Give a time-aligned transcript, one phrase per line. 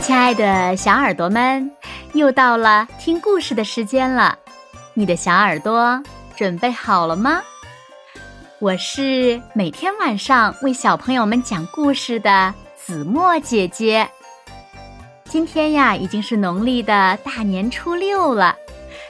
[0.00, 1.70] 亲爱的小耳朵们，
[2.14, 4.36] 又到了听故事的时间了。
[4.94, 6.02] 你的小耳朵
[6.34, 7.42] 准备好了吗？
[8.58, 14.08] 我是每天晚上为小朋友们讲故事的子墨姐姐。
[15.24, 18.56] 今天呀，已经是农历的大年初六了。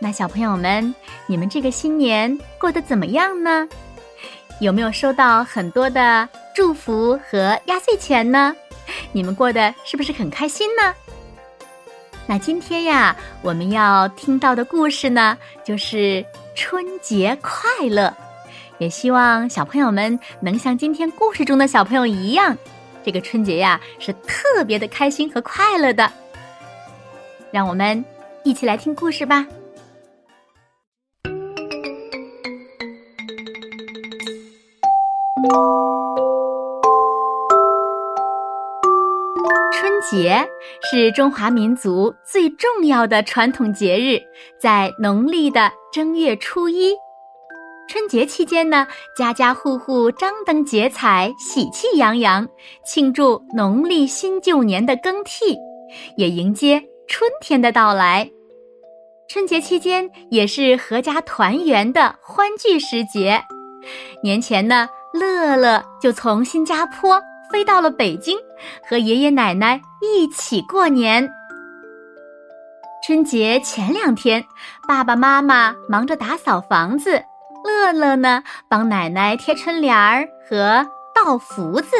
[0.00, 0.94] 那小朋友们，
[1.26, 3.66] 你们这个新年过得怎么样呢？
[4.60, 8.54] 有没有收到很多的祝福和压岁钱呢？
[9.12, 10.94] 你们过得是不是很开心呢？
[12.26, 18.12] 那今天呀，我们要听到的故事呢，就是春节快乐。
[18.78, 22.56] 也希望小朋友们能像今天故事中的小朋友一样，
[23.04, 26.10] 这个春节呀是特别的开心和快乐的。
[27.50, 28.02] 让我们
[28.44, 29.46] 一起来听故事吧。
[40.10, 40.46] 节
[40.90, 44.20] 是中华民族最重要的传统节日，
[44.60, 46.92] 在农历的正月初一。
[47.88, 48.86] 春节期间呢，
[49.16, 52.48] 家家户户张灯结彩，喜气洋洋，
[52.86, 55.56] 庆祝农历新旧年的更替，
[56.16, 58.28] 也迎接春天的到来。
[59.28, 63.42] 春节期间也是阖家团圆的欢聚时节。
[64.22, 67.20] 年前呢，乐乐就从新加坡。
[67.52, 68.38] 飞到了北京，
[68.88, 71.28] 和爷爷奶奶一起过年。
[73.06, 74.42] 春节前两天，
[74.88, 77.22] 爸爸妈妈忙着打扫房子，
[77.62, 81.96] 乐乐呢帮奶奶贴春联儿和倒福字。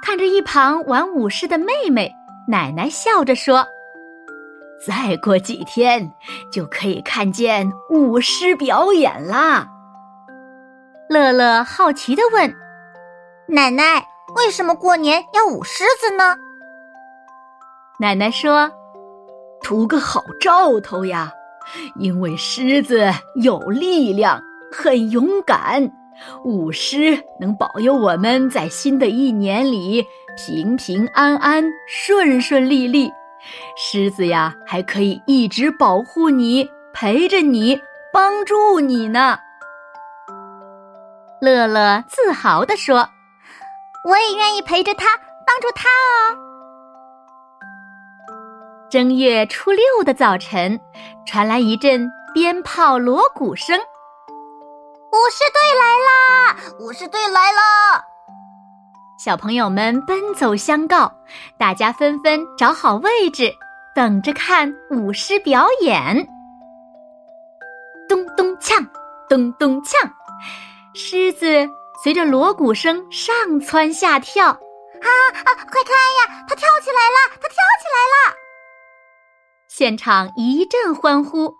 [0.00, 2.12] 看着一旁玩舞狮的妹妹，
[2.46, 3.66] 奶奶笑着说
[4.86, 6.12] ：“再过几天
[6.52, 9.66] 就可以看见舞狮表演啦。”
[11.10, 12.54] 乐乐好奇的问
[13.48, 16.36] ：“奶奶？”为什么过年要舞狮子呢？
[17.98, 18.70] 奶奶说
[19.62, 21.32] ：“图个好兆头呀，
[21.96, 23.10] 因为狮子
[23.42, 24.40] 有力量，
[24.72, 25.90] 很勇敢，
[26.44, 30.04] 舞狮能保佑我们在新的一年里
[30.36, 33.10] 平平安安、顺顺利利。
[33.76, 37.80] 狮子呀，还可以一直保护你，陪着你，
[38.12, 39.38] 帮助你呢。”
[41.42, 43.08] 乐乐自豪地说。
[44.02, 45.16] 我也愿意陪着他，
[45.46, 46.36] 帮助他哦。
[48.90, 50.80] 正月初六的早晨，
[51.26, 56.56] 传来一阵鞭炮锣鼓声，舞狮队来啦！
[56.80, 58.02] 舞狮队来了！
[59.22, 61.12] 小朋友们奔走相告，
[61.58, 63.52] 大家纷纷找好位置，
[63.94, 66.26] 等着看舞狮表演。
[68.08, 68.88] 咚咚锵，
[69.28, 70.10] 咚咚锵，
[70.94, 71.68] 狮子。
[72.02, 75.08] 随着锣鼓声上蹿下跳，啊
[75.44, 75.48] 啊！
[75.70, 78.36] 快看呀，它跳起来了，它跳起来了！
[79.68, 81.54] 现场一阵欢呼。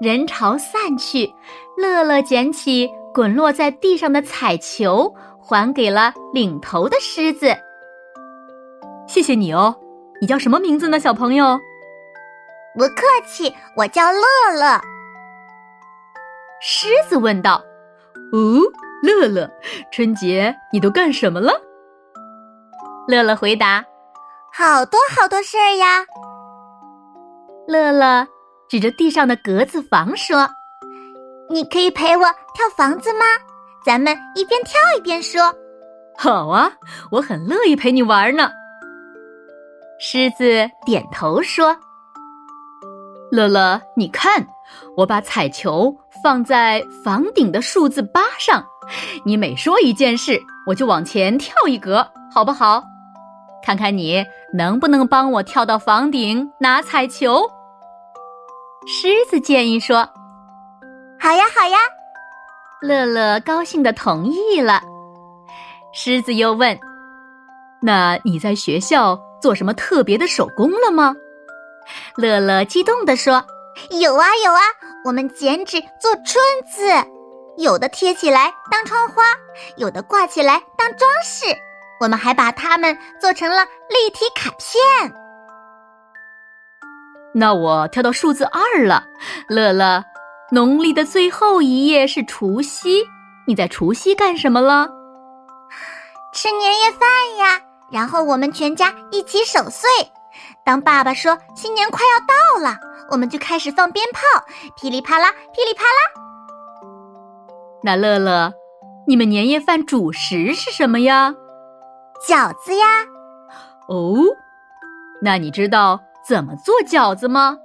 [0.00, 1.34] 人潮散去，
[1.76, 7.56] 乐乐捡起滚落在地上的彩球，还给了领头的狮子。
[9.08, 9.74] 谢谢你哦，
[10.20, 11.58] 你叫什么名字呢，小朋友？
[12.78, 14.22] 不客气，我叫乐
[14.54, 14.80] 乐。
[16.60, 17.60] 狮子问道。
[18.32, 18.60] 哦，
[19.02, 19.48] 乐乐，
[19.92, 21.52] 春节你都干什么了？
[23.06, 23.84] 乐乐回答
[24.52, 26.04] ：“好多好多事儿呀。”
[27.68, 28.26] 乐乐
[28.68, 30.48] 指着地上的格子房说
[31.48, 32.24] ：“你可以陪我
[32.54, 33.24] 跳房子吗？
[33.84, 35.54] 咱们一边跳一边说。
[36.16, 36.72] ”“好啊，
[37.10, 38.50] 我很乐意陪你玩呢。”
[40.00, 41.76] 狮子点头说
[43.30, 44.44] ：“乐乐，你看，
[44.96, 48.64] 我把彩球。”放在房顶的数字八上，
[49.26, 52.02] 你每说一件事，我就往前跳一格，
[52.32, 52.82] 好不好？
[53.62, 57.46] 看看你能不能帮我跳到房顶拿彩球。
[58.86, 59.98] 狮子建议说
[61.20, 61.76] ：“好呀，好呀。”
[62.80, 64.80] 乐乐高兴的同意了。
[65.92, 66.78] 狮子又问
[67.82, 71.14] ：“那你在学校做什么特别的手工了吗？”
[72.16, 73.44] 乐乐激动地说。
[73.90, 74.60] 有啊有啊，
[75.04, 76.88] 我们剪纸做春字，
[77.58, 79.22] 有的贴起来当窗花，
[79.76, 81.44] 有的挂起来当装饰。
[82.00, 85.12] 我们还把它们做成了立体卡片。
[87.34, 89.04] 那我跳到数字二了，
[89.46, 90.02] 乐乐。
[90.50, 93.02] 农历的最后一夜是除夕，
[93.46, 94.88] 你在除夕干什么了？
[96.32, 97.00] 吃年夜饭
[97.36, 97.60] 呀，
[97.92, 99.86] 然后我们全家一起守岁。
[100.64, 102.78] 当爸爸说新年快要到了。
[103.10, 104.20] 我们就开始放鞭炮，
[104.76, 106.22] 噼里啪啦，噼里啪啦。
[107.82, 108.52] 那乐乐，
[109.06, 111.34] 你们年夜饭主食是什么呀？
[112.26, 112.86] 饺子呀。
[113.88, 114.16] 哦，
[115.22, 117.58] 那你知道怎么做饺子吗？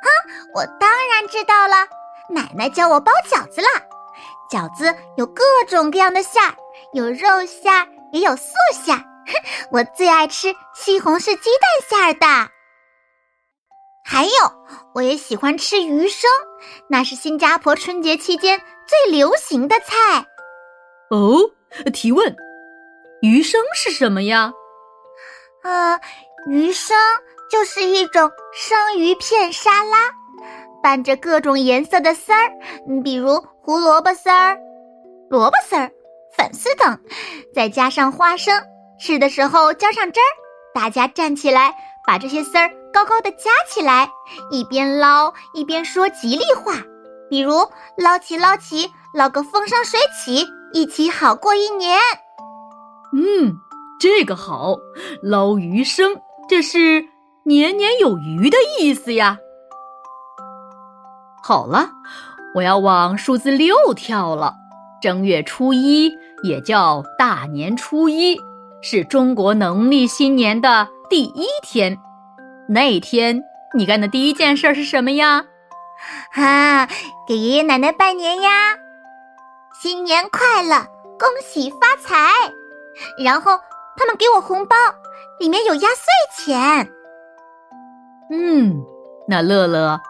[0.00, 0.08] 啊，
[0.54, 1.86] 我当然知道了，
[2.30, 3.68] 奶奶教我包饺子啦。
[4.50, 6.54] 饺子有各种各样的馅儿，
[6.94, 9.04] 有肉馅儿，也有素馅儿。
[9.70, 12.50] 我最爱吃西红柿鸡蛋馅儿的。
[14.12, 14.30] 还有，
[14.92, 16.28] 我也喜欢吃鱼生，
[16.88, 20.26] 那是新加坡春节期间最流行的菜。
[21.10, 21.38] 哦，
[21.92, 22.34] 提问，
[23.22, 24.52] 鱼生是什么呀？
[25.62, 26.00] 呃，
[26.48, 26.96] 鱼生
[27.52, 30.10] 就是一种生鱼片沙拉，
[30.82, 32.50] 拌着各种颜色的丝儿，
[33.04, 34.58] 比如胡萝卜丝儿、
[35.28, 35.88] 萝卜丝儿、
[36.36, 36.98] 粉丝等，
[37.54, 38.60] 再加上花生，
[38.98, 40.30] 吃的时候浇上汁儿。
[40.74, 41.72] 大家站起来，
[42.04, 44.10] 把这些丝儿高高的夹起来，
[44.50, 46.74] 一边捞一边说吉利话，
[47.28, 51.98] 比如“捞起捞起，捞个风生水起，一起好过一年。”
[53.14, 53.58] 嗯。
[54.00, 54.78] 这个好，
[55.22, 56.16] 捞鱼生，
[56.48, 57.04] 这是
[57.44, 59.36] 年年有余的意思呀。
[61.42, 61.90] 好了，
[62.54, 64.54] 我要往数字六跳了。
[65.02, 66.10] 正月初一
[66.42, 68.40] 也叫大年初一，
[68.80, 71.98] 是中国农历新年的第一天。
[72.72, 73.42] 那天
[73.74, 75.44] 你干的第一件事是什么呀？
[76.34, 76.88] 啊，
[77.26, 78.50] 给爷爷奶奶拜年呀！
[79.82, 80.86] 新年快乐，
[81.18, 82.32] 恭喜发财。
[83.22, 83.58] 然后。
[83.96, 84.76] 他们给我红包，
[85.38, 86.90] 里面有压岁钱。
[88.30, 88.82] 嗯，
[89.28, 90.00] 那乐乐，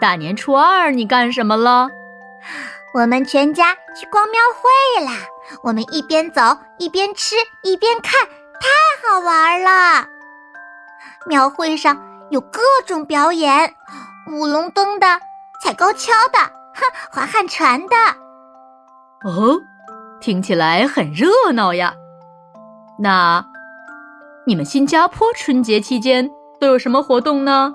[0.00, 1.88] 大年初二你干什么了？
[2.94, 5.12] 我们全家去逛庙会啦！
[5.64, 6.42] 我们一边走
[6.78, 7.34] 一边吃
[7.64, 8.20] 一边看，
[8.60, 8.68] 太
[9.02, 10.06] 好玩了。
[11.26, 12.00] 庙会上
[12.30, 13.74] 有各种表演，
[14.30, 15.06] 舞龙灯的、
[15.62, 17.96] 踩高跷的、哈划旱船的。
[19.24, 19.60] 哦，
[20.20, 21.92] 听起来很热闹呀。
[22.98, 23.44] 那，
[24.46, 26.30] 你们新加坡春节期间
[26.60, 27.74] 都有什么活动呢？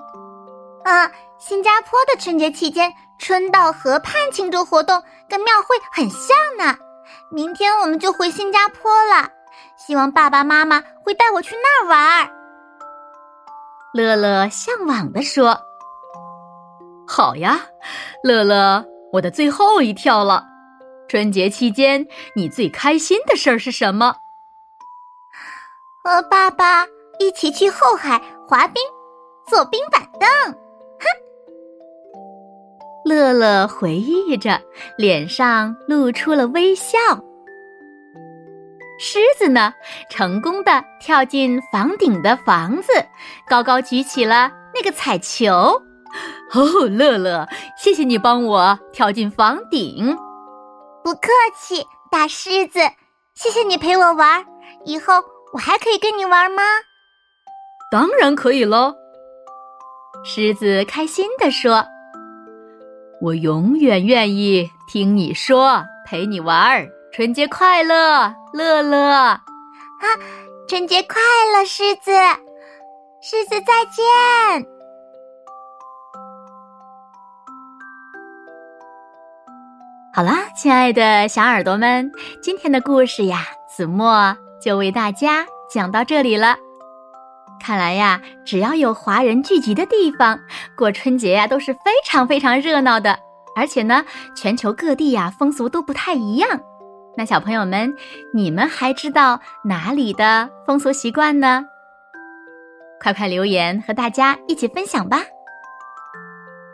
[0.84, 6.78] 啊，新加坡的春节期间，春到河畔庆祝活动跟庙会很像呢。
[7.30, 9.28] 明天我们就回新加坡了，
[9.76, 12.30] 希望爸爸妈妈会带我去那儿玩。
[13.96, 15.58] 乐乐向往的说
[17.08, 17.58] ：“好呀，
[18.22, 20.44] 乐乐，我的最后一跳了。
[21.08, 24.14] 春节期间，你最开心的事儿是什么？”
[26.04, 26.84] 和爸爸
[27.18, 28.82] 一起去后海滑冰，
[29.48, 30.52] 坐冰板凳。
[30.52, 31.06] 哼，
[33.06, 34.60] 乐乐回忆着，
[34.98, 36.98] 脸上露出了微笑。
[38.98, 39.72] 狮子呢，
[40.10, 42.92] 成功的跳进房顶的房子，
[43.48, 45.52] 高高举起了那个彩球。
[46.52, 50.16] 哦，乐乐，谢谢你帮我跳进房顶。
[51.04, 51.28] 不客
[51.58, 52.80] 气，大狮子，
[53.34, 54.44] 谢谢你陪我玩，
[54.84, 55.14] 以后。
[55.52, 56.62] 我还可以跟你玩吗？
[57.90, 58.94] 当然可以喽！
[60.22, 61.86] 狮子开心地说
[63.22, 66.86] ：“我永远愿意听你说，陪你玩。
[67.16, 68.98] 春节快乐，乐乐！
[69.00, 69.40] 啊，
[70.68, 71.18] 春节快
[71.54, 72.12] 乐，狮子！
[73.22, 74.66] 狮子再见！
[80.12, 86.54] 好啦，亲爱的小耳朵们，今天的故事呀，子墨。”就为大家讲到这里了。
[87.58, 90.38] 看来呀，只要有华人聚集的地方，
[90.76, 93.18] 过春节呀都是非常非常热闹的。
[93.56, 94.04] 而且呢，
[94.36, 96.60] 全球各地呀风俗都不太一样。
[97.16, 97.94] 那小朋友们，
[98.34, 101.64] 你们还知道哪里的风俗习惯呢？
[103.00, 105.18] 快快留言和大家一起分享吧。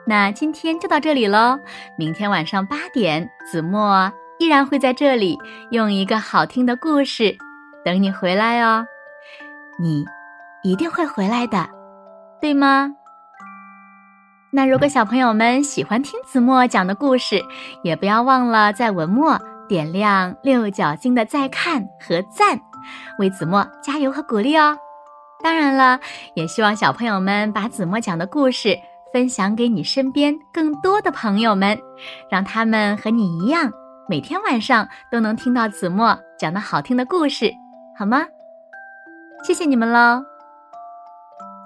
[0.05, 1.59] 那今天就到这里喽，
[1.97, 5.39] 明天晚上八点，子墨依然会在这里
[5.71, 7.37] 用一个好听的故事。
[7.85, 8.85] 等你回来哦，
[9.79, 10.05] 你
[10.65, 11.69] 一定会回来的，
[12.41, 12.91] 对吗？
[14.51, 17.41] 那如果小朋友们喜欢听子墨讲的故事，
[17.85, 22.61] 也不要忘了在文末点亮六角星的再看和赞，
[23.19, 24.76] 为子墨加油和鼓励哦。
[25.42, 25.99] 当然了，
[26.35, 28.78] 也希望小朋友们把子墨讲的故事
[29.12, 31.78] 分享给你身边更多的朋友们，
[32.31, 33.71] 让他们和你一样，
[34.09, 37.52] 每天晚上都能听到子墨讲的好听的故事。
[37.99, 38.25] 好吗？
[39.45, 40.23] 谢谢你们喽。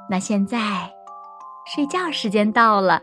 [0.08, 0.58] 那现在
[1.66, 3.02] 睡觉时间到了，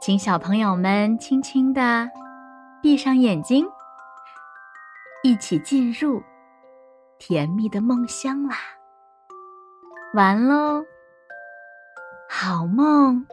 [0.00, 2.10] 请小朋友们轻轻的
[2.82, 3.66] 闭上眼睛，
[5.24, 6.22] 一起进入
[7.18, 8.56] 甜蜜的梦乡啦。
[10.12, 10.84] 完喽，
[12.28, 13.26] 好梦。